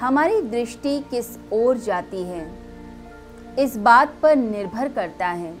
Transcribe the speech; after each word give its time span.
हमारी 0.00 0.40
दृष्टि 0.42 0.98
किस 1.10 1.26
ओर 1.52 1.78
जाती 1.78 2.22
है, 2.22 2.44
इस 3.58 3.76
बात 3.78 4.14
पर 4.22 4.36
निर्भर 4.36 4.88
करता 4.88 5.28
है 5.28 5.54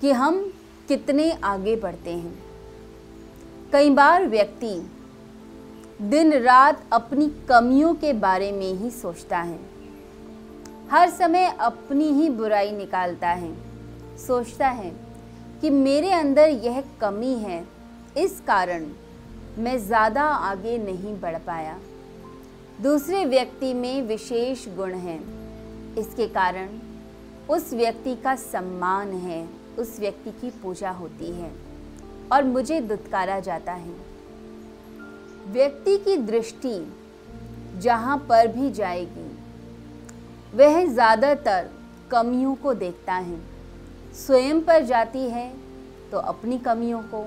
कि 0.00 0.12
हम 0.12 0.40
कितने 0.88 1.30
आगे 1.44 1.76
बढ़ते 1.76 2.12
हैं। 2.12 2.34
कई 3.72 3.90
बार 3.90 4.26
व्यक्ति 4.26 4.74
दिन 6.02 6.32
रात 6.34 6.82
अपनी 6.92 7.28
कमियों 7.48 7.94
के 7.94 8.12
बारे 8.18 8.50
में 8.52 8.72
ही 8.74 8.90
सोचता 8.92 9.38
है। 9.38 9.58
हर 10.90 11.10
समय 11.10 11.46
अपनी 11.60 12.12
ही 12.12 12.28
बुराई 12.32 12.70
निकालता 12.72 13.28
है। 13.30 13.54
सोचता 14.18 14.68
है 14.68 14.92
कि 15.60 15.70
मेरे 15.70 16.10
अंदर 16.12 16.48
यह 16.48 16.82
कमी 17.00 17.34
है, 17.36 17.64
इस 18.16 18.40
कारण 18.46 18.86
मैं 19.58 19.78
ज़्यादा 19.78 20.22
आगे 20.22 20.78
नहीं 20.78 21.20
बढ़ 21.20 21.38
पाया। 21.38 21.78
दूसरे 22.78 23.24
व्यक्ति 23.24 23.72
में 23.74 24.02
विशेष 24.02 24.66
गुण 24.76 24.92
हैं। 24.94 25.20
इसके 25.98 26.26
कारण 26.28 26.68
उस 27.50 27.72
व्यक्ति 27.72 28.14
का 28.14 28.34
सम्मान 28.36 29.12
है, 29.12 29.46
उस 29.78 29.98
व्यक्ति 30.00 30.30
की 30.32 30.50
पूजा 30.62 30.90
होती 30.90 31.30
है 31.32 31.50
और 32.32 32.44
मुझे 32.44 32.80
दुत्कारा 32.82 33.38
जाता 33.40 33.72
है। 33.72 33.94
व्यक्ति 35.48 35.96
की 35.98 36.16
दृष्टि 36.18 36.76
जहाँ 37.78 38.16
पर 38.28 38.46
भी 38.48 38.70
जाएगी, 38.72 39.28
वह 40.54 40.84
ज़्यादातर 40.86 41.70
कमियों 42.10 42.54
को 42.56 42.74
देखता 42.76 43.14
है। 43.14 43.40
स्वयं 44.16 44.60
पर 44.62 44.84
जाती 44.84 45.28
है 45.30 45.50
तो 46.10 46.18
अपनी 46.18 46.58
कमियों 46.60 47.00
को, 47.04 47.24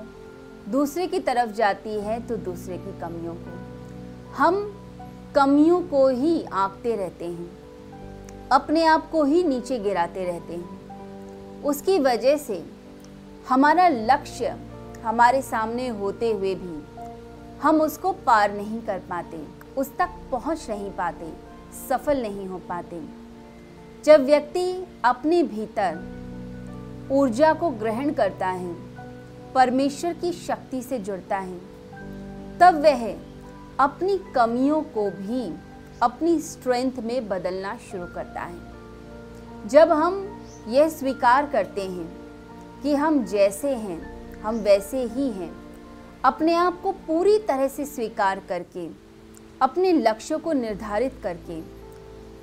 दूसरे 0.68 1.06
की 1.06 1.18
तरफ़ 1.20 1.50
जाती 1.54 2.00
है 2.00 2.20
तो 2.28 2.36
दूसरे 2.38 2.78
की 2.78 2.98
कमियों 3.00 3.34
को। 3.36 3.58
हम 4.34 4.76
कमियों 5.34 5.80
को 5.80 6.06
ही 6.08 6.42
आंकते 6.44 6.94
रहते 6.96 7.24
हैं, 7.24 7.50
अपने 8.52 8.84
आप 8.84 9.10
को 9.10 9.22
ही 9.24 9.42
नीचे 9.44 9.78
गिराते 9.78 10.24
रहते 10.24 10.54
हैं। 10.54 11.62
उसकी 11.62 11.98
वजह 11.98 12.36
से 12.36 12.62
हमारा 13.48 13.88
लक्ष्य 13.88 14.56
हमारे 15.04 15.42
सामने 15.42 15.88
होते 15.88 16.32
हुए 16.32 16.54
भी 16.54 16.82
हम 17.62 17.80
उसको 17.80 18.12
पार 18.26 18.52
नहीं 18.52 18.80
कर 18.80 18.98
पाते, 19.10 19.44
उस 19.76 19.96
तक 19.98 20.18
पहुँच 20.32 20.66
नहीं 20.70 20.90
पाते, 20.90 21.32
सफल 21.88 22.22
नहीं 22.22 22.46
हो 22.46 22.58
पाते। 22.68 23.02
जब 24.04 24.24
व्यक्ति 24.24 24.86
अपने 25.04 25.42
भीतर 25.42 25.98
ऊर्जा 27.12 27.52
को 27.52 27.70
ग्रहण 27.70 28.12
करता 28.12 28.48
है, 28.48 28.74
परमेश्वर 29.54 30.12
की 30.12 30.32
शक्ति 30.32 30.82
से 30.82 30.98
जुड़ता 30.98 31.38
है, 31.38 31.58
तब 32.60 32.82
वह 32.82 33.10
अपनी 33.80 34.16
कमियों 34.34 34.80
को 34.94 35.10
भी 35.10 35.42
अपनी 36.02 36.38
स्ट्रेंथ 36.40 36.98
में 37.02 37.28
बदलना 37.28 37.76
शुरू 37.90 38.06
करता 38.06 38.40
है। 38.40 39.68
जब 39.68 39.92
हम 39.92 40.16
यह 40.68 40.88
स्वीकार 40.88 41.46
करते 41.46 41.82
हैं 41.82 42.08
कि 42.82 42.94
हम 42.94 43.22
जैसे 43.24 43.74
हैं, 43.74 44.40
हम 44.42 44.56
वैसे 44.56 45.02
ही 45.04 45.28
हैं, 45.30 45.50
अपने 46.24 46.54
आप 46.54 46.80
को 46.82 46.92
पूरी 47.06 47.38
तरह 47.38 47.68
से 47.68 47.86
स्वीकार 47.86 48.40
करके, 48.48 48.86
अपने 49.62 49.92
लक्ष्यों 49.92 50.38
को 50.38 50.52
निर्धारित 50.52 51.18
करके 51.22 51.60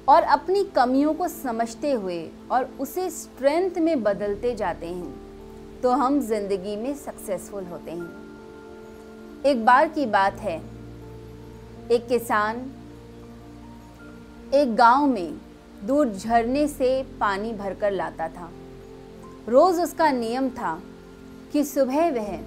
और 0.08 0.24
अपनी 0.24 0.64
कमियों 0.76 1.14
को 1.14 1.28
समझते 1.28 1.92
हुए 1.92 2.20
और 2.52 2.70
उसे 2.80 3.10
स्ट्रेंथ 3.10 3.78
में 3.80 4.02
बदलते 4.04 4.56
जाते 4.56 4.88
हैं 4.88 5.82
तो 5.82 5.92
हम 5.94 6.20
ज़िंदगी 6.22 6.76
में 6.76 6.94
सक्सेसफुल 6.96 7.66
होते 7.66 7.92
हैं। 7.92 9.44
एक 9.46 9.66
बार 9.66 9.88
की 9.90 10.06
बात 10.08 10.40
है 10.40 10.58
एक 11.92 12.08
किसान 12.08 12.58
एक 14.54 14.76
गाँव 14.76 15.06
में 15.08 15.38
दूर 15.84 16.10
झरने 16.10 16.68
से 16.68 16.90
पानी 17.20 17.54
भरकर 17.54 17.92
लाता 17.92 18.28
था। 18.30 18.50
रोज 19.48 19.80
उसका 19.80 20.12
नियम 20.12 20.50
था 20.50 20.82
कि 21.54 21.64
सुबह 21.64 22.10
वह 22.12 22.40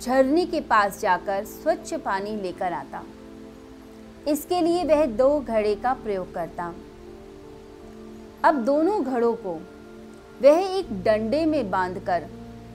झरने 0.00 0.46
के 0.46 0.60
पास 0.60 1.00
जाकर 1.00 1.44
स्वच्छ 1.44 1.94
पानी 1.94 2.34
लेकर 2.36 2.72
आता। 2.72 3.02
इसके 4.28 4.60
लिए 4.60 4.84
वह 4.84 5.04
दो 5.06 5.40
घड़े 5.40 5.74
का 5.74 5.92
प्रयोग 5.94 6.34
करता। 6.34 6.74
अब 8.44 8.64
दोनों 8.64 9.04
घड़ों 9.04 9.34
को 9.36 9.54
वह 10.42 10.60
एक 10.78 10.92
डंडे 11.04 11.44
में 11.46 11.70
बांधकर 11.70 12.26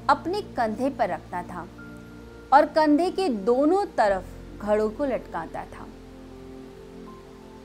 अपने 0.09 0.41
कंधे 0.41 0.89
पर 0.89 1.09
रखता 1.09 1.43
था 1.43 1.67
और 2.53 2.65
कंधे 2.65 3.11
के 3.11 3.29
दोनों 3.29 3.85
तरफ़ 3.97 4.36
घड़ों 4.57 4.89
को 4.89 5.05
लटकाता 5.05 5.63
था। 5.67 5.85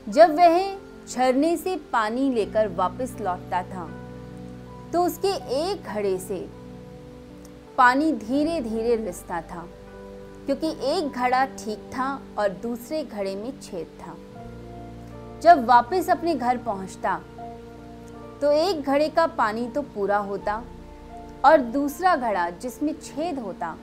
जब 0.07 0.35
वह 0.35 0.75
झरने 1.07 1.55
से 1.57 1.75
पानी 1.93 2.29
लेकर 2.33 2.67
वापस 2.75 3.15
लौटता 3.21 3.61
था 3.63 3.89
तो 4.93 5.03
उसके 5.05 5.31
एक 5.59 5.83
घड़े 5.83 6.17
से 6.19 6.37
पानी 7.77 8.11
धीरे 8.13 8.59
धीरे 8.61 8.95
रिसता 8.95 9.41
था, 9.41 9.65
क्योंकि 10.45 10.67
एक 10.89 11.07
घड़ा 11.09 11.45
ठीक 11.45 11.89
था 11.93 12.07
और 12.37 12.49
दूसरे 12.63 13.03
घड़े 13.03 13.35
में 13.35 13.59
छेद 13.61 13.87
था। 14.01 14.15
जब 15.41 15.65
वापस 15.65 16.09
अपने 16.09 16.35
घर 16.35 16.57
पहुँचता 16.59 17.15
तो 18.41 18.51
एक 18.51 18.81
घड़े 18.81 19.09
का 19.09 19.25
पानी 19.33 19.67
तो 19.67 19.81
पूरा 19.95 20.17
होता 20.19 20.63
और 21.45 21.57
दूसरा 21.71 22.15
घड़ा 22.15 22.49
जिसमें 22.51 22.93
छेद 22.95 23.39
होता, 23.39 23.75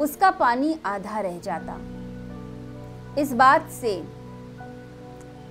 उसका 0.00 0.30
पानी 0.32 0.76
आधा 0.86 1.20
रह 1.20 1.38
जाता। 1.38 1.76
इस 3.18 3.32
बात 3.32 3.70
से 3.70 4.02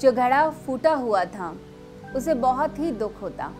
जो 0.01 0.11
घड़ा 0.11 0.49
फूटा 0.49 0.93
हुआ 0.93 1.23
था, 1.25 1.55
उसे 2.15 2.33
बहुत 2.33 2.79
ही 2.79 2.91
दुख 2.91 3.21
होता। 3.21 3.51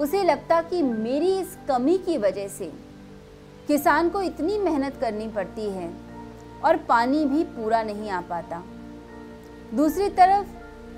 उसे 0.00 0.22
लगता 0.24 0.60
कि 0.62 0.82
मेरी 0.82 1.38
इस 1.38 1.56
कमी 1.68 1.98
की 1.98 2.18
वजह 2.18 2.48
से 2.48 2.72
किसान 3.68 4.08
को 4.08 4.22
इतनी 4.22 4.58
मेहनत 4.58 4.96
करनी 5.00 5.28
पड़ती 5.28 5.70
है 5.70 5.90
और 6.64 6.76
पानी 6.76 7.24
भी 7.26 7.44
पूरा 7.44 7.82
नहीं 7.82 8.10
आ 8.10 8.20
पाता। 8.20 8.62
दूसरी 9.74 10.08
तरफ़, 10.08 10.46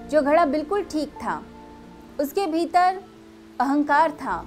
जो 0.08 0.22
घड़ा 0.22 0.44
बिल्कुल 0.46 0.84
ठीक 0.84 1.08
था, 1.08 1.42
उसके 2.20 2.46
भीतर 2.46 3.02
अहंकार 3.60 4.10
था 4.10 4.44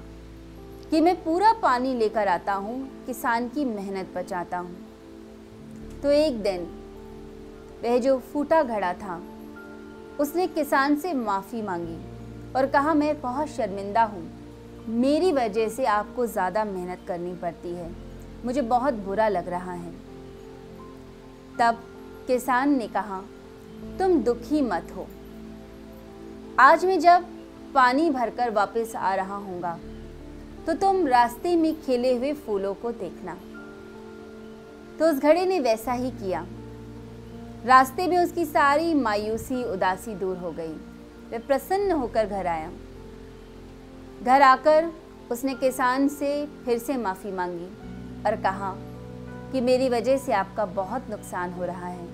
कि 0.89 1.01
मैं 1.01 1.15
पूरा 1.23 1.53
पानी 1.53 1.93
लेकर 1.95 2.27
आता 2.27 2.53
हूँ, 2.53 3.05
किसान 3.05 3.49
की 3.49 3.65
मेहनत 3.65 4.13
बचाता 4.15 4.57
हूँ। 4.57 4.75
तो 6.03 6.11
एक 6.11 6.41
दिन 6.43 6.67
वह 7.83 7.97
जो 7.99 8.17
फूटा 8.23 8.61
घड़ा 8.63 8.93
था, 8.93 9.21
उसने 10.19 10.47
किसान 10.49 10.95
से 10.95 11.13
माफ़ी 11.13 11.61
मांगी 11.61 11.97
और 12.55 12.67
कहा, 12.67 12.93
मैं 12.93 13.19
बहुत 13.21 13.47
शर्मिंदा 13.47 14.03
हूँ। 14.03 14.23
मेरी 14.89 15.31
वजह 15.31 15.69
से 15.69 15.85
आपको 15.87 16.25
ज़्यादा 16.27 16.63
मेहनत 16.65 16.99
करनी 17.07 17.33
पड़ती 17.35 17.69
है। 17.69 17.91
मुझे 18.45 18.61
बहुत 18.63 18.93
बुरा 19.05 19.27
लग 19.27 19.49
रहा 19.49 19.73
है। 19.73 19.91
तब 21.59 21.83
किसान 22.27 22.77
ने 22.77 22.87
कहा, 22.87 23.21
तुम 23.99 24.19
दुखी 24.23 24.61
मत 24.61 24.93
हो। 24.95 25.07
आज 26.59 26.85
मैं 26.85 26.99
जब 26.99 27.25
पानी 27.73 28.09
भरकर 28.09 28.49
वापस 28.51 28.95
आ 28.95 29.13
रहा 29.15 29.35
हूँगा 29.37 29.77
तो 30.67 30.73
तुम 30.73 31.07
रास्ते 31.07 31.55
में 31.55 31.73
खिले 31.81 32.15
हुए 32.15 32.33
फूलों 32.35 32.73
को 32.73 32.91
देखना। 32.93 33.37
तो 34.99 35.09
उस 35.09 35.19
घड़े 35.19 35.45
ने 35.45 35.59
वैसा 35.59 35.93
ही 35.93 36.11
किया। 36.11 36.45
रास्ते 37.65 38.07
में 38.07 38.17
उसकी 38.17 38.45
सारी 38.45 38.93
मायूसी, 38.93 39.63
उदासी 39.63 40.15
दूर 40.15 40.37
हो 40.37 40.51
गई। 40.51 40.73
वह 41.31 41.39
प्रसन्न 41.39 41.91
होकर 41.91 42.25
घर 42.25 42.47
आया। 42.47 42.71
घर 44.23 44.41
आकर 44.41 44.89
उसने 45.31 45.53
किसान 45.55 46.07
से 46.07 46.45
फिर 46.45 46.77
से 46.77 46.97
माफ़ी 46.97 47.31
मांगी 47.31 47.67
और 48.25 48.35
कहा 48.35 48.75
कि 49.51 49.61
मेरी 49.61 49.89
वजह 49.89 50.17
से 50.17 50.33
आपका 50.33 50.65
बहुत 50.65 51.03
नुकसान 51.09 51.53
हो 51.53 51.65
रहा 51.65 51.87
है। 51.87 52.07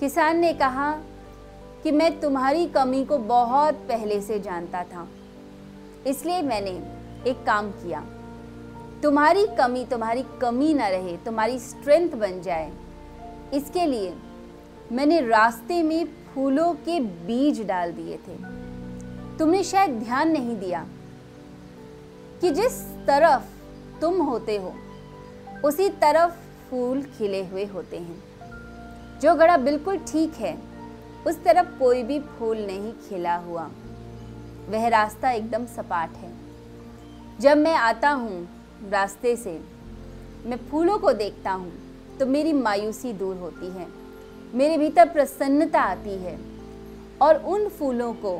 किसान 0.00 0.36
ने 0.36 0.52
कहा 0.52 1.00
कि 1.82 1.90
मैं 1.90 2.20
तुम्हारी 2.20 2.66
कमी 2.66 3.04
को 3.04 3.18
बहुत 3.18 3.74
पहले 3.74 4.20
से 4.20 4.40
जानता 4.40 4.84
था। 4.84 5.08
इसलिए 6.06 6.42
मैंने 6.42 6.70
एक 7.30 7.44
काम 7.46 7.70
किया। 7.70 8.00
तुम्हारी 9.02 9.46
कमी 9.46 9.84
तुम्हारी 9.84 10.24
कमी 10.40 10.74
ना 10.74 10.88
रहे, 10.88 11.16
तुम्हारी 11.16 11.58
स्ट्रेंथ 11.58 12.10
बन 12.10 12.42
जाए। 12.42 12.72
इसके 13.54 13.86
लिए 13.86 14.14
मैंने 14.92 15.20
रास्ते 15.20 15.82
में 15.82 16.04
फूलों 16.04 16.74
के 16.74 17.00
बीज 17.00 17.66
डाल 17.66 17.92
दिए 17.92 18.16
थे। 18.16 18.36
तुमने 19.38 19.64
शायद 19.64 19.90
ध्यान 19.90 20.30
नहीं 20.30 20.56
दिया 20.56 20.86
कि 22.40 22.50
जिस 22.50 22.80
तरफ़ 23.06 23.42
तुम 24.00 24.20
होते 24.22 24.56
हो, 24.56 24.74
उसी 25.64 25.88
तरफ़ 25.88 26.32
फूल 26.70 27.02
खिले 27.02 27.44
हुए 27.46 27.64
होते 27.64 27.98
हैं। 27.98 28.22
जो 29.20 29.34
गड़ा 29.34 29.56
बिल्कुल 29.56 29.98
ठीक 29.98 30.34
है, 30.34 30.58
उस 31.26 31.44
तरफ़ 31.44 31.78
कोई 31.78 32.02
भी 32.02 32.20
फूल 32.20 32.58
नहीं 32.58 32.92
खिला 32.92 33.36
हुआ। 33.36 33.70
वह 34.68 34.88
रास्ता 34.88 35.30
एकदम 35.30 35.66
सपाट 35.66 36.10
है। 36.10 36.32
जब 37.40 37.56
मैं 37.56 37.74
आता 37.74 38.10
हूँ 38.10 38.48
रास्ते 38.90 39.36
से, 39.36 39.60
मैं 40.46 40.56
फूलों 40.56 40.98
को 40.98 41.12
देखता 41.12 41.52
हूँ। 41.52 41.91
तो 42.18 42.26
मेरी 42.26 42.52
मायूसी 42.52 43.12
दूर 43.12 43.36
होती 43.36 43.66
है। 43.66 43.86
मेरे 44.54 44.76
भीतर 44.78 45.08
प्रसन्नता 45.08 45.80
आती 45.80 46.16
है 46.16 46.38
और 47.22 47.36
उन 47.44 47.68
फूलों 47.68 48.12
को 48.14 48.38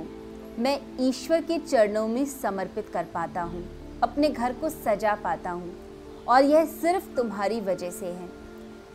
मैं 0.58 0.78
ईश्वर 1.00 1.42
के 1.42 1.58
चरणों 1.58 2.06
में 2.08 2.24
समर्पित 2.26 2.88
कर 2.88 3.04
पाता 3.04 3.42
हूँ, 3.42 3.64
अपने 4.02 4.28
घर 4.28 4.52
को 4.52 4.68
सजा 4.68 5.14
पाता 5.14 5.50
हूँ 5.50 5.72
और 6.28 6.44
यह 6.44 6.64
सिर्फ़ 6.64 7.14
तुम्हारी 7.16 7.60
वजह 7.60 7.90
से 7.90 8.06
है। 8.06 8.28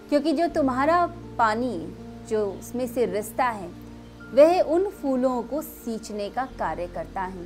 क्योंकि 0.10 0.34
जो 0.34 0.48
तुम्हारा 0.48 1.06
पानी, 1.38 1.96
जो 2.30 2.46
उसमें 2.52 2.88
से 2.88 3.06
रिश्ता 3.06 3.46
है, 3.46 3.70
वह 4.34 4.60
उन 4.62 4.90
फूलों 4.92 5.42
को 5.44 5.62
सींचने 5.62 6.30
का 6.30 6.46
कार्य 6.60 6.88
करता 6.88 7.22
है। 7.22 7.46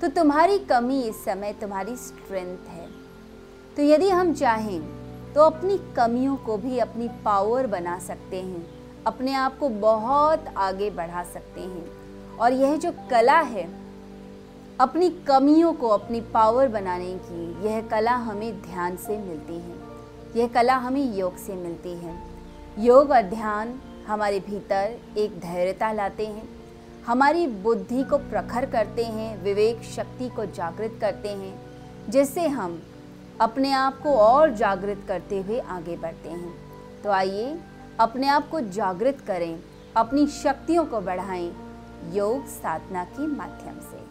तो 0.00 0.08
तुम्हारी 0.08 0.58
कमी 0.58 1.02
इस 1.02 1.24
समय 1.24 1.52
तुम्हारी 1.52 1.96
स्ट्रेंथ 1.96 2.68
है। 2.68 2.88
तो 3.76 3.82
यदि 3.82 4.08
हम 4.10 4.32
चाहें 4.34 4.97
तो 5.34 5.40
अपनी 5.40 5.78
कमियों 5.96 6.36
को 6.36 6.56
भी 6.56 6.78
अपनी 6.78 7.08
पावर 7.24 7.66
बना 7.66 7.98
सकते 7.98 8.40
हैं, 8.40 8.66
अपने 9.06 9.34
आप 9.34 9.58
को 9.58 9.68
बहुत 9.68 10.44
आगे 10.56 10.90
बढ़ा 10.90 11.22
सकते 11.24 11.60
हैं। 11.60 11.86
और 12.36 12.52
यह 12.52 12.76
जो 12.76 12.92
कला 13.10 13.40
है, 13.40 13.68
अपनी 14.80 15.10
कमियों 15.10 15.72
को 15.72 15.88
अपनी 15.88 16.20
पावर 16.20 16.68
बनाने 16.68 17.18
की, 17.22 17.66
यह 17.66 17.80
कला 17.80 18.12
हमें 18.12 18.62
ध्यान 18.62 18.96
से 18.96 19.18
मिलती 19.18 19.54
है। 19.54 19.74
यह 20.36 20.48
कला 20.48 20.76
हमें 20.76 21.14
योग 21.14 21.36
से 21.36 21.54
मिलती 21.54 21.92
है। 21.92 22.22
योग 22.78 23.10
और 23.10 23.22
ध्यान 23.22 23.80
हमारे 24.06 24.40
भीतर 24.40 24.96
एक 25.18 25.40
धैर्यता 25.40 25.92
लाते 25.92 26.26
हैं। 26.26 26.48
हमारी 27.06 27.46
बुद्धि 27.46 28.02
को 28.04 28.18
प्रखर 28.18 28.66
करते 28.66 29.04
हैं, 29.04 29.42
विवेक 29.42 29.82
शक्ति 29.82 30.28
को 30.28 30.44
जागृत 30.46 30.98
करते 31.00 31.28
हैं, 31.28 31.60
जिससे 32.08 32.46
हम 32.48 32.82
अपने 33.40 33.72
आप 33.72 34.00
को 34.02 34.14
और 34.14 34.54
जागृत 34.54 35.04
करते 35.08 35.42
हुए 35.42 35.58
आगे 35.58 35.96
बढ़ते 35.96 36.28
हैं। 36.28 36.54
तो 37.02 37.10
आइए, 37.10 37.58
अपने 38.00 38.28
आप 38.28 38.48
को 38.48 38.60
जागृत 38.60 39.20
करें, 39.20 39.58
अपनी 39.96 40.26
शक्तियों 40.26 40.84
को 40.84 41.00
बढ़ाएँ, 41.00 41.52
योग 42.12 42.46
साधना 42.46 43.04
के 43.04 43.26
माध्यम 43.26 43.80
से। 43.80 44.07